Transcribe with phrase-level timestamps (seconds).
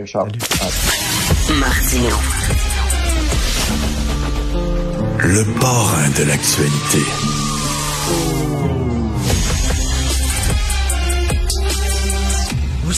[0.00, 0.28] Richard.
[1.58, 2.16] Martino.
[5.18, 7.47] Le parrain de l'actualité.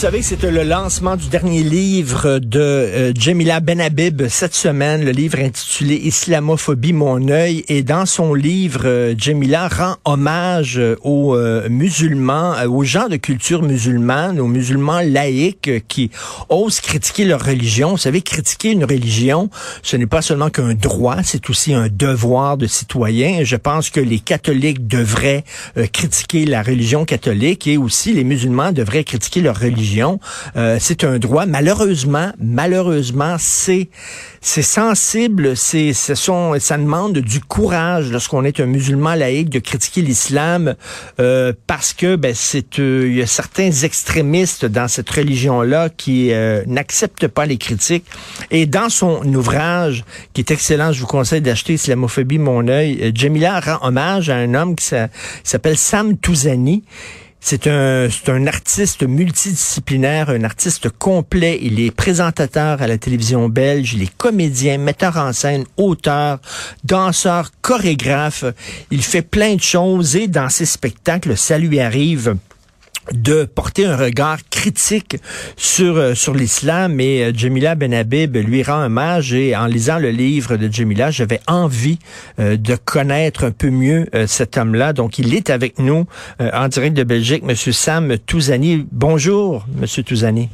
[0.01, 5.11] Savez que c'était le lancement du dernier livre de euh, Jamila Benhabib cette semaine, le
[5.11, 7.63] livre intitulé Islamophobie, mon œil.
[7.67, 11.37] Et dans son livre, euh, Jamila rend hommage euh, aux
[11.69, 16.09] musulmans, aux gens de culture musulmane, aux musulmans laïcs qui
[16.49, 17.91] osent critiquer leur religion.
[17.91, 19.51] Vous savez, critiquer une religion,
[19.83, 23.43] ce n'est pas seulement qu'un droit, c'est aussi un devoir de citoyen.
[23.43, 25.43] Je pense que les catholiques devraient
[25.93, 29.90] critiquer la religion catholique et aussi les musulmans devraient critiquer leur religion
[30.55, 31.45] euh, c'est un droit.
[31.45, 33.89] Malheureusement, malheureusement, c'est
[34.41, 35.55] c'est sensible.
[35.55, 40.75] C'est ce sont ça demande du courage lorsqu'on est un musulman laïque de critiquer l'islam
[41.19, 45.89] euh, parce que ben c'est euh, il y a certains extrémistes dans cette religion là
[45.89, 46.31] qui
[46.67, 48.05] n'acceptent pas les critiques.
[48.49, 50.03] Et dans son ouvrage
[50.33, 53.11] qui est excellent, je vous conseille d'acheter Islamophobie mon œil.
[53.13, 54.85] Jamila rend hommage à un homme qui
[55.43, 56.83] s'appelle Sam Touzani
[57.43, 61.59] c'est un, artiste multidisciplinaire, un artiste complet.
[61.61, 66.39] Il est présentateur à la télévision belge, il est comédien, metteur en scène, auteur,
[66.83, 68.45] danseur, chorégraphe.
[68.91, 72.35] Il fait plein de choses et dans ses spectacles, ça lui arrive
[73.11, 75.17] de porter un regard critique
[75.57, 80.11] sur euh, sur l'islam et euh, Jamila Benhabib lui rend hommage et en lisant le
[80.11, 81.99] livre de Jamila, j'avais envie
[82.39, 84.93] euh, de connaître un peu mieux cet homme-là.
[84.93, 86.05] Donc il est avec nous
[86.39, 88.85] en direct de Belgique, monsieur Sam Touzani.
[88.91, 90.49] Bonjour monsieur Touzani.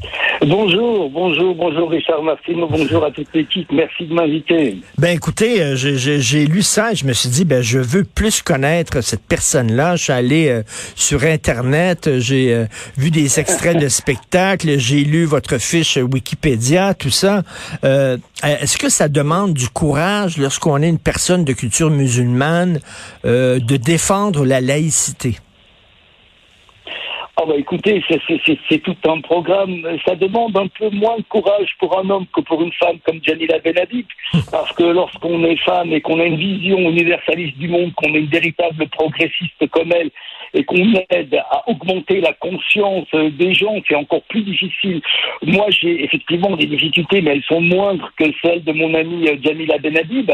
[0.45, 4.77] Bonjour, bonjour, bonjour Richard Martin, bonjour à toute l'équipe, merci de m'inviter.
[4.99, 8.43] Ben écoutez, euh, j'ai lu ça et je me suis dit, ben je veux plus
[8.43, 9.95] connaître cette personne-là.
[9.95, 10.61] Je suis allé euh,
[10.95, 12.65] sur Internet, j'ai euh,
[12.97, 17.43] vu des extraits de spectacles, j'ai lu votre fiche Wikipédia, tout ça.
[17.83, 22.79] Est-ce que ça demande du courage lorsqu'on est une personne de culture musulmane
[23.23, 25.37] de défendre la laïcité?
[27.39, 28.03] Ah bah écoutez,
[28.67, 29.83] c'est tout un programme.
[30.03, 33.19] Ça demande un peu moins de courage pour un homme que pour une femme comme
[33.23, 34.07] Janila Benhabib,
[34.51, 38.21] parce que lorsqu'on est femme et qu'on a une vision universaliste du monde, qu'on est
[38.21, 40.09] une véritable progressiste comme elle,
[40.57, 45.01] et qu'on aide à augmenter la conscience des gens, c'est encore plus difficile.
[45.43, 49.77] Moi, j'ai effectivement des difficultés, mais elles sont moindres que celles de mon amie Jamila
[49.77, 50.31] Benhabib.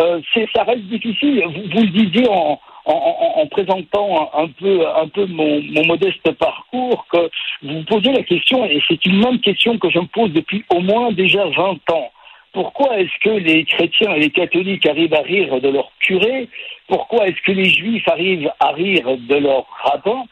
[0.00, 0.20] Euh,
[0.54, 1.44] ça reste difficile.
[1.46, 7.30] Vous, le disiez en en, présentant un, peu, peu mon, modeste parcours, que
[7.62, 10.80] vous posez la question, et c'est une même question que je me pose depuis au
[10.80, 12.10] moins déjà 20 ans.
[12.54, 16.48] Pourquoi est-ce que les chrétiens et les catholiques arrivent à rire de leur curé?
[16.86, 20.22] Pourquoi est-ce que les juifs arrivent à rire de leur rabbin?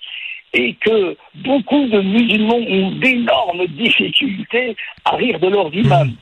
[0.55, 6.15] Et que beaucoup de musulmans ont d'énormes difficultés à rire de leurs imams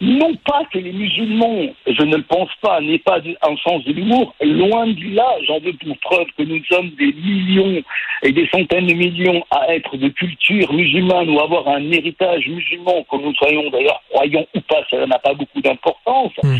[0.00, 3.92] non pas que les musulmans, je ne le pense pas, n'aient pas un sens de
[3.92, 7.82] l'humour, loin de là, j'en veux pour preuve que nous sommes des millions
[8.22, 13.04] et des centaines de millions à être de culture musulmane ou avoir un héritage musulman,
[13.10, 16.56] que nous soyons d'ailleurs croyants ou pas, ça n'a pas beaucoup d'importance, hmm.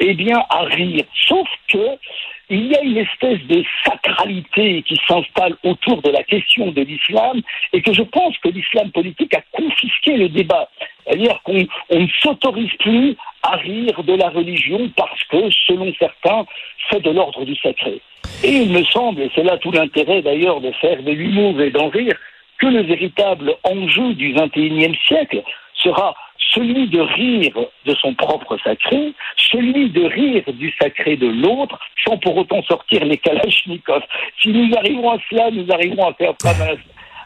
[0.00, 1.04] eh bien à rire.
[1.26, 1.78] Sauf que
[2.50, 7.42] il y a une espèce de sacralité qui s'installe autour de la question de l'islam
[7.72, 10.68] et que je pense que l'islam politique a confisqué le débat.
[11.04, 16.46] C'est-à-dire qu'on ne s'autorise plus à rire de la religion parce que, selon certains,
[16.90, 18.00] c'est de l'ordre du sacré.
[18.42, 21.70] Et il me semble, et c'est là tout l'intérêt d'ailleurs de faire de l'humour et
[21.70, 22.16] d'en rire,
[22.58, 25.42] que le véritable enjeu du XXIe siècle
[25.74, 26.14] sera
[26.54, 27.54] celui de rire
[27.84, 29.12] de son propre sacré,
[29.50, 34.02] celui de rire du sacré de l'autre, sans pour autant sortir les kalachnikovs.
[34.42, 36.78] Si nous arrivons à cela, nous arrivons à faire pas mal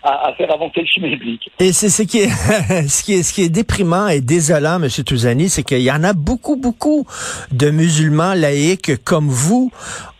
[0.03, 1.50] à, faire avancer le chemin public.
[1.59, 2.28] Et c'est ce qui est
[2.89, 6.03] ce qui est ce qui est déprimant et désolant, Monsieur Touzani, c'est qu'il y en
[6.03, 7.06] a beaucoup beaucoup
[7.53, 9.71] de musulmans laïcs comme vous.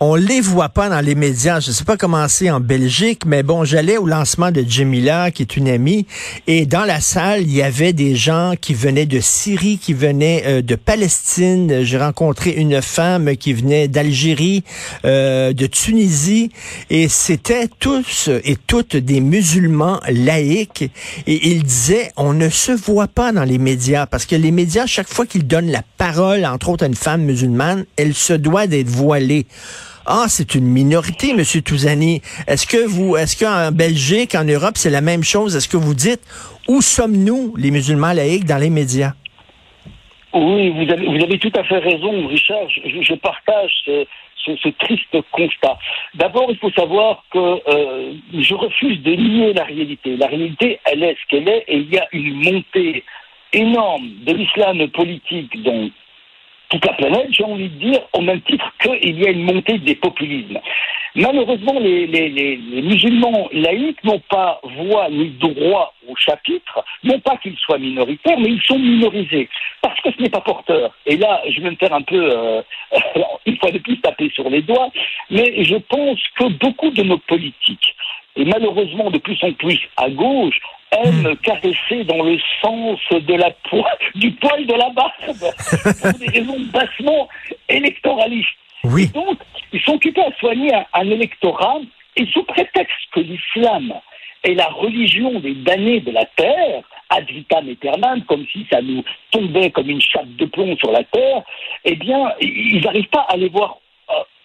[0.05, 1.61] On les voit pas dans les médias.
[1.61, 5.43] Je sais pas comment c'est en Belgique, mais bon, j'allais au lancement de Jemila, qui
[5.43, 6.09] est une amie,
[6.49, 10.43] et dans la salle, il y avait des gens qui venaient de Syrie, qui venaient
[10.45, 11.85] euh, de Palestine.
[11.85, 14.65] J'ai rencontré une femme qui venait d'Algérie,
[15.05, 16.51] euh, de Tunisie,
[16.91, 20.91] et c'était tous et toutes des musulmans laïque
[21.29, 24.87] et il disait on ne se voit pas dans les médias parce que les médias
[24.87, 28.67] chaque fois qu'ils donnent la parole entre autres à une femme musulmane, elle se doit
[28.67, 29.47] d'être voilée.
[30.05, 32.23] Ah, c'est une minorité, Monsieur Touzani.
[32.49, 35.55] Est-ce que vous, est-ce qu'en Belgique, en Europe, c'est la même chose?
[35.55, 36.21] Est-ce que vous dites
[36.69, 39.13] où sommes-nous, les musulmans laïcs, dans les médias?
[40.35, 42.69] Oui, vous avez, tout à fait raison, Richard.
[42.69, 43.71] Je, je partage
[44.45, 45.79] ce, triste constat.
[46.15, 50.17] D'abord, il faut savoir que euh, je refuse de nier la réalité.
[50.17, 53.05] La réalité, elle est ce qu'elle est, et il y a une montée
[53.53, 55.91] énorme de l'islam politique dans
[56.73, 59.77] toute la planète, j'ai envie de dire, au même titre qu'il y a une montée
[59.79, 60.59] des populismes.
[61.15, 67.77] Malheureusement, les, musulmans laïcs n'ont pas voix ni droit au chapitre, non pas qu'ils soient
[67.77, 69.51] minoritaires, mais ils sont minorisés,
[69.83, 70.97] parce que ce n'est pas porteur.
[71.05, 72.63] Et là, je vais me faire un peu, euh,
[73.47, 74.89] une fois de plus, taper sur les doigts,
[75.31, 77.95] mais je pense que beaucoup de nos politiques,
[78.37, 80.59] et malheureusement de plus en plus à gauche,
[80.93, 81.37] aiment hmm.
[81.37, 83.51] caresser dans le sens de la
[84.15, 85.13] du poil de la barbe,
[86.03, 87.29] pour des raisons bassement
[87.69, 88.49] électoralistes.
[88.85, 89.09] Oui.
[89.09, 89.39] donc,
[89.73, 91.79] ils sont occupés à soigner un, électorat,
[92.17, 93.93] et sous prétexte que l'islam
[94.43, 99.05] est la religion des damnés de la terre, ad vitam aeternam, comme si ça nous
[99.31, 101.43] tombait comme une chape de plomb sur la terre,
[101.85, 103.79] eh bien, ils n'arrivent pas à les voir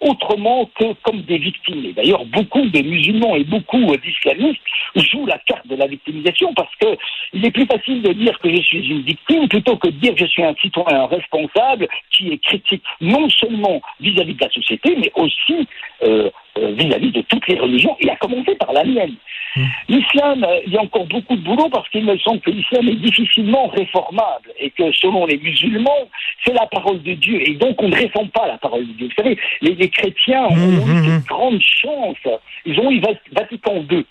[0.01, 1.85] autrement que comme des victimes.
[1.85, 4.61] Et d'ailleurs, beaucoup de musulmans et beaucoup d'islamistes
[4.95, 6.97] jouent la carte de la victimisation parce que
[7.33, 10.13] il est plus facile de dire que je suis une victime plutôt que de dire
[10.13, 14.95] que je suis un citoyen responsable qui est critique non seulement vis-à-vis de la société,
[14.97, 15.67] mais aussi
[16.03, 16.29] euh,
[16.73, 19.15] vis-à-vis de toutes les religions, et à commencer par la mienne.
[19.55, 19.63] Hmm.
[19.89, 22.87] L'islam, euh, il y a encore beaucoup de boulot parce qu'il me semble que l'islam
[22.89, 26.09] est difficilement réformable et que selon les musulmans,
[26.45, 29.07] c'est la parole de Dieu et donc on ne réforme pas la parole de Dieu.
[29.07, 32.17] Vous savez, les, chrétiens ont hmm, eu une hmm, grande chance.
[32.65, 33.01] Ils ont eu
[33.31, 34.05] Vatican II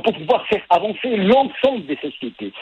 [0.00, 2.52] pour pouvoir faire avancer l'ensemble des sociétés.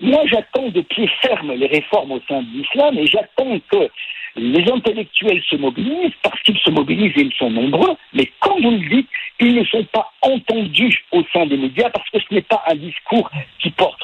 [0.00, 3.88] Moi, j'attends de pied ferme les réformes au sein de l'islam et j'attends que
[4.36, 8.70] les intellectuels se mobilisent parce qu'ils se mobilisent et ils sont nombreux, mais comme vous
[8.70, 9.08] le dites,
[9.40, 12.76] ils ne sont pas entendus au sein des médias parce que ce n'est pas un
[12.76, 14.00] discours qui porte.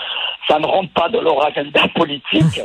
[0.48, 2.60] Ça ne rentre pas dans leur agenda politique.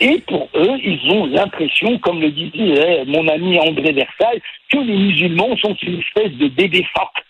[0.00, 4.96] Et pour eux, ils ont l'impression, comme le disait mon ami André Versailles, que les
[4.96, 7.24] musulmans sont une espèce de bébé phoque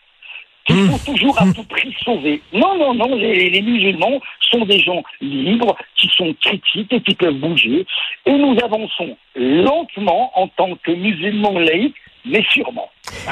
[0.67, 1.15] qu'il faut hmm.
[1.15, 2.41] toujours à tout prix sauver.
[2.53, 4.21] Non, non, non, les, musulmans
[4.51, 7.87] sont des gens libres, qui sont critiques et qui peuvent bouger.
[8.27, 12.89] Et nous avançons lentement en tant que musulmans laïcs, mais sûrement.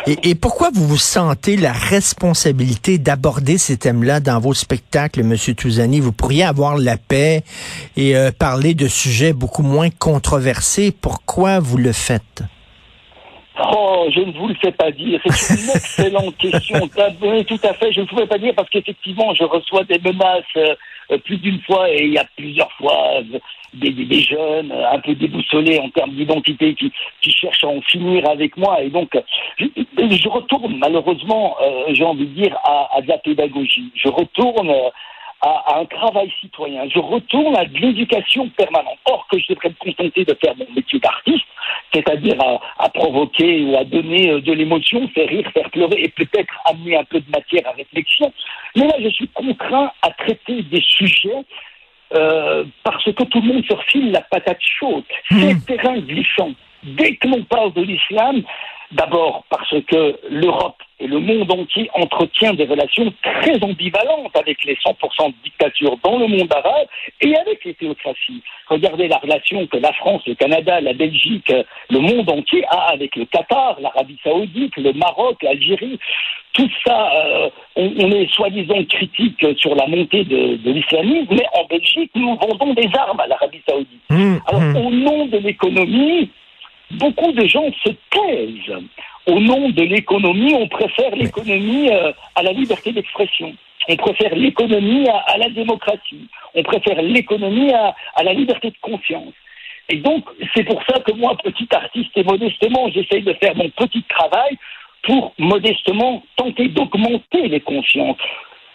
[0.06, 6.00] Et, pourquoi vous vous sentez la responsabilité d'aborder ces thèmes-là dans vos spectacles, Monsieur Touzani?
[6.00, 7.42] Vous pourriez avoir la paix
[7.96, 10.92] et euh, parler de sujets beaucoup moins controversés.
[10.92, 12.42] Pourquoi vous le faites?
[13.58, 15.20] Oh, je ne vous le fais pas dire.
[15.30, 16.78] C'est une excellente question.
[16.88, 17.92] tout à fait.
[17.92, 21.38] Je ne vous le fais pas dire parce qu'effectivement, je reçois des menaces euh, plus
[21.38, 23.38] d'une fois et il y a plusieurs fois euh,
[23.74, 28.28] des, des, jeunes un peu déboussolés en termes d'identité qui, qui cherchent à en finir
[28.28, 28.80] avec moi.
[28.82, 29.10] Et donc,
[29.58, 33.90] je, je retourne malheureusement, euh, j'ai envie de dire, à, à de la pédagogie.
[33.94, 34.72] Je retourne
[35.40, 36.88] à, un travail citoyen.
[36.88, 38.98] Je retourne à de l'éducation permanente.
[39.06, 41.46] Or que je devrais me contenter de faire mon métier d'artiste,
[41.92, 42.36] c'est-à-dire
[42.78, 46.96] à, provoquer ou à donner euh, de l'émotion, faire rire, faire pleurer et peut-être amener
[46.96, 48.32] un peu de matière à réflexion.
[48.76, 51.44] Mais là, je suis contraint à traiter des sujets
[52.14, 55.04] euh, parce que tout le monde se refile la patate chaude.
[55.30, 55.38] Mmh.
[55.38, 56.50] C'est terrain glissant.
[56.82, 58.42] Dès que l'on parle de l'islam,
[58.92, 64.74] D'abord parce que l'Europe et le monde entier entretiennent des relations très ambivalentes avec les
[64.74, 66.88] 100% de dictature dans le monde arabe
[67.20, 68.42] et avec les théocraties.
[68.68, 71.52] Regardez la relation que la France, le Canada, la Belgique,
[71.88, 75.98] le monde entier a avec le Qatar, l'Arabie saoudite, le Maroc, l'Algérie.
[76.52, 82.10] Tout ça, euh, on, est soi-disant critique sur la montée de, l'islamisme, mais en Belgique,
[82.16, 84.02] nous vendons des armes à l'Arabie saoudite.
[84.10, 84.76] Mmh, Alors, mmh.
[84.76, 86.28] au nom de l'économie,
[86.92, 88.78] beaucoup de gens se taisent.
[89.26, 93.54] Au nom de l'économie, on préfère l'économie euh, à la liberté d'expression.
[93.88, 96.28] On préfère l'économie à, la démocratie.
[96.54, 99.32] On préfère l'économie à, la liberté de conscience.
[99.88, 103.68] Et donc, c'est pour ça que moi, petit artiste et modestement, j'essaye de faire mon
[103.70, 104.56] petit travail
[105.02, 108.18] pour modestement tenter d'augmenter les consciences,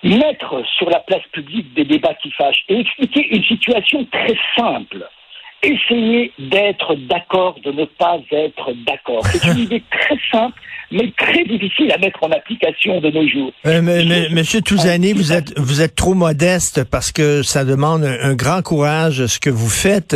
[0.04, 5.08] mettre sur la place publique des débats qui fâchent et expliquer une situation très simple
[5.66, 9.26] essayer d'être d'accord, de ne pas être d'accord.
[9.28, 10.60] C'est une idée très simple
[10.92, 13.52] mais très difficile à mettre en application de nos jours.
[13.66, 13.82] Euh,
[14.32, 19.26] monsieur Touzani, vous êtes vous êtes trop modeste parce que ça demande un, grand courage
[19.26, 20.16] ce que vous faites.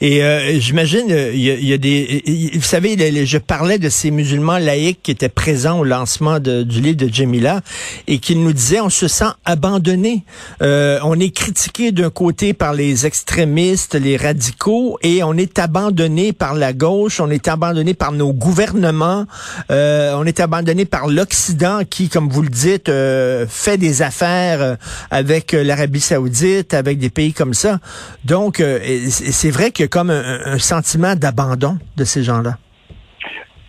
[0.00, 2.22] Et euh, j'imagine il y, a, des,
[2.54, 2.96] vous savez,
[3.26, 7.60] je parlais de ces musulmans laïcs qui étaient présents au lancement du livre de Jamila
[8.06, 10.24] et qui nous disaient on se sent abandonné.
[10.62, 16.32] Euh, on est critiqué d'un côté par les extrémistes, les radicaux, et on est abandonné
[16.32, 19.24] par la gauche, on est abandonné par nos gouvernements.
[19.70, 24.62] Euh, on est abandonné par l'Occident qui, comme vous le dites, euh, fait des affaires
[24.62, 24.74] euh,
[25.10, 27.78] avec l'Arabie saoudite, avec des pays comme ça.
[28.24, 32.56] Donc, c'est vrai qu'il y a comme un, sentiment d'abandon de ces gens-là.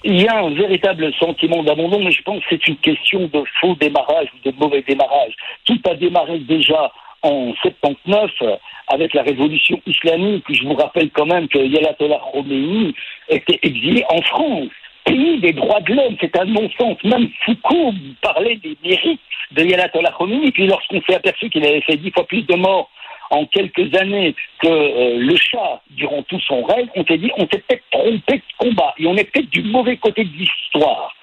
[0.04, 3.44] Il y a un véritable sentiment d'abandon, mais je pense que c'est une question de
[3.60, 5.34] faux démarrage ou de mauvais démarrage.
[5.66, 6.92] Tout a démarré déjà
[7.26, 8.56] en 79 euh,
[8.88, 10.46] avec la révolution islamique.
[10.50, 12.94] Je vous rappelle quand même que Yalatola Khomeini
[13.30, 14.70] était exilé en France
[15.06, 16.98] pays des droits de l'homme, c'est un non-sens.
[17.04, 21.98] Même Foucault parlait des mérites de Yalatola Khomeini, puis lorsqu'on s'est aperçu qu'il avait fait
[21.98, 22.90] dix fois plus de morts
[23.30, 27.48] en quelques années que euh, le chat durant tout son règne, on s'est dit on
[27.48, 31.14] s'est peut-être trompé de combat et on est peut-être du mauvais côté de l'histoire.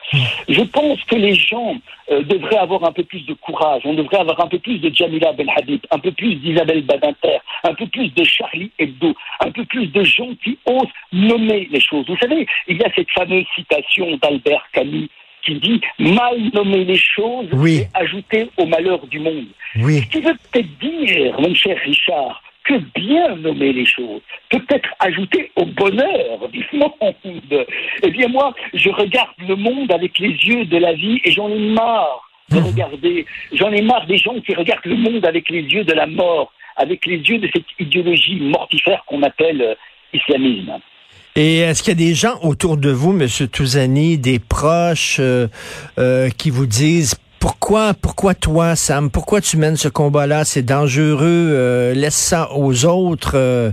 [0.48, 1.76] Je pense que les gens
[2.10, 4.94] euh, devraient avoir un peu plus de courage, on devrait avoir un peu plus de
[4.94, 9.64] Jamila Belhabib, un peu plus d'Isabelle Badinter, un peu plus de Charlie Hebdo, un peu
[9.64, 12.04] plus de gens qui osent nommer les choses.
[12.08, 15.08] Vous savez, il y a cette fameuse citation d'Albert Camus
[15.44, 19.46] qui dit mal nommer les choses et ajouter au malheur du monde.
[19.76, 20.00] Oui.
[20.00, 24.20] Ce qui veut peut-être dire, mon cher Richard, que bien nommer les choses,
[24.50, 27.66] peut-être ajouter au bonheur du monde.
[28.02, 31.48] Eh bien moi, je regarde le monde avec les yeux de la vie et j'en
[31.48, 32.64] ai marre de mmh.
[32.64, 36.06] regarder, j'en ai marre des gens qui regardent le monde avec les yeux de la
[36.06, 39.74] mort, avec les yeux de cette idéologie mortifère qu'on appelle euh,
[40.12, 40.78] islamisme.
[41.34, 45.48] Et est-ce qu'il y a des gens autour de vous, Monsieur Touzani, des proches euh,
[45.98, 50.44] euh, qui vous disent pourquoi, pourquoi toi, Sam, pourquoi tu mènes ce combat-là?
[50.44, 51.24] C'est dangereux.
[51.24, 53.72] Euh, laisse ça aux autres.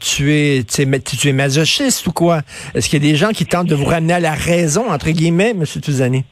[0.00, 2.40] tu es, tu es masochiste ou quoi?
[2.74, 5.10] Est-ce qu'il y a des gens qui tentent de vous ramener à la raison entre
[5.10, 6.24] guillemets, Monsieur Touzani?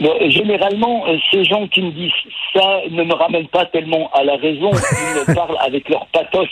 [0.00, 2.12] Généralement, euh, ces gens qui me disent
[2.52, 6.48] ça ne me ramènent pas tellement à la raison, ils me parlent avec leur pathos.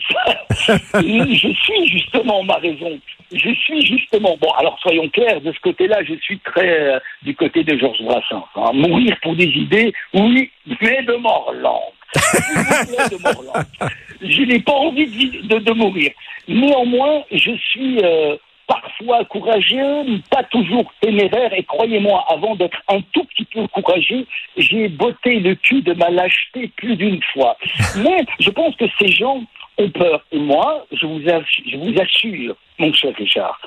[0.94, 2.98] je suis justement ma raison.
[3.32, 4.36] Je suis justement.
[4.40, 8.02] Bon, alors soyons clairs, de ce côté-là, je suis très euh, du côté de Georges
[8.02, 8.46] Brassens.
[8.56, 8.70] Hein.
[8.72, 11.94] Mourir pour des idées, oui, mais de mort lente.
[14.22, 16.12] je n'ai pas envie de, de, mourir.
[16.46, 18.36] Néanmoins, je suis euh,
[18.66, 24.88] parfois courageux, pas toujours téméraire, et croyez-moi, avant d'être un tout petit peu courageux, j'ai
[24.88, 27.56] botté le cul de ma lâcheté plus d'une fois.
[27.97, 29.42] Mais je pense que ces gens
[29.78, 30.25] ont peur.
[30.33, 33.61] Et moi, je vous, je vous assure, mon cher Richard,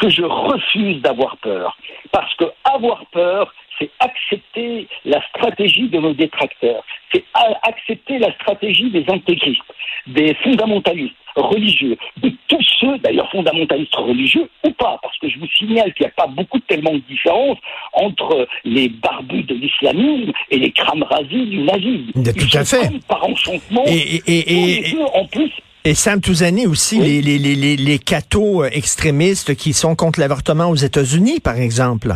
[0.00, 1.76] que je refuse d'avoir peur.
[2.10, 7.24] Parce que avoir peur, c'est accepter la stratégie de nos détracteurs, c'est
[7.62, 9.62] accepter la stratégie des intégristes,
[10.06, 15.46] des fondamentalistes religieux, de tous ceux, d'ailleurs fondamentalistes religieux ou pas, parce que je vous
[15.56, 17.56] signale qu'il n'y a pas beaucoup tellement de différence
[17.92, 22.12] entre les barbus de l'islamisme et les cramrasis du nazisme.
[22.14, 22.90] tout à fait.
[23.08, 25.50] Par enchantement, et, et, et, en plus
[25.84, 30.76] et Sam Touzani aussi, les, les, les, les cathos extrémistes qui sont contre l'avortement aux
[30.76, 32.12] États-Unis, par exemple.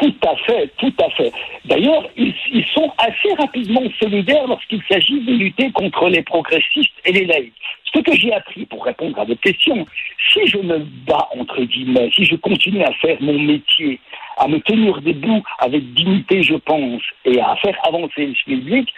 [0.00, 1.32] Tout à fait, tout à fait.
[1.64, 7.12] D'ailleurs, ils, ils, sont assez rapidement solidaires lorsqu'il s'agit de lutter contre les progressistes et
[7.12, 7.52] les laïcs.
[7.94, 9.86] Ce que j'ai appris pour répondre à votre question,
[10.32, 14.00] si je me bats, entre guillemets, si je continue à faire mon métier,
[14.38, 18.88] à me tenir debout avec dignité, je pense, et à faire avancer le public,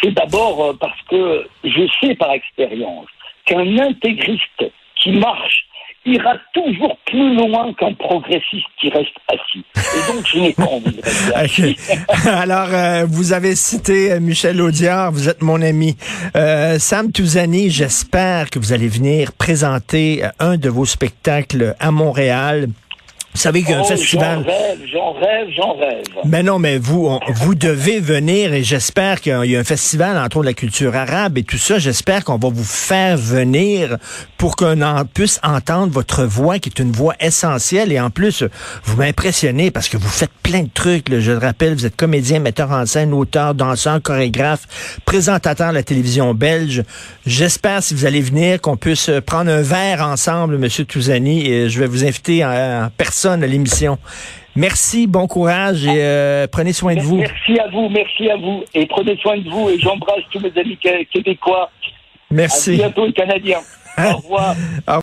[0.00, 3.08] c'est d'abord euh, parce que je sais par expérience
[3.46, 4.64] qu'un intégriste
[4.96, 5.66] qui marche
[6.04, 9.64] ira toujours plus loin qu'un progressiste qui reste assis.
[9.76, 12.28] Et donc, je n'ai pas envie de.
[12.28, 15.96] Alors, euh, vous avez cité euh, Michel Audiard, vous êtes mon ami.
[16.34, 22.68] Euh, Sam Touzani, j'espère que vous allez venir présenter un de vos spectacles à Montréal.
[23.34, 24.44] Vous savez qu'un oh, festival.
[24.44, 26.02] J'en rêve, j'en rêve, j'en rêve.
[26.26, 30.40] Mais non, mais vous, vous devez venir et j'espère qu'il y a un festival entre
[30.40, 31.78] de la culture arabe et tout ça.
[31.78, 33.96] J'espère qu'on va vous faire venir
[34.36, 34.76] pour qu'on
[35.14, 37.90] puisse entendre votre voix, qui est une voix essentielle.
[37.90, 38.44] Et en plus,
[38.84, 41.06] vous m'impressionnez parce que vous faites plein de trucs.
[41.10, 45.82] Je le rappelle, vous êtes comédien, metteur en scène, auteur, danseur, chorégraphe, présentateur de la
[45.82, 46.82] télévision belge.
[47.24, 51.80] J'espère, si vous allez venir, qu'on puisse prendre un verre ensemble, Monsieur Touzani, et je
[51.80, 53.98] vais vous inviter en personne à l'émission.
[54.54, 57.16] Merci, bon courage et euh, prenez soin de vous.
[57.16, 60.52] Merci à vous, merci à vous et prenez soin de vous et j'embrasse tous mes
[60.58, 60.78] amis
[61.10, 61.70] québécois.
[62.30, 62.74] Merci.
[62.74, 63.60] À bientôt les Canadiens.
[63.98, 64.54] Au revoir.